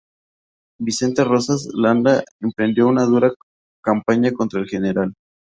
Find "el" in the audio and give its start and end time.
4.59-4.65